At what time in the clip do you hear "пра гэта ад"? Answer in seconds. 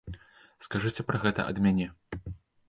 1.09-1.61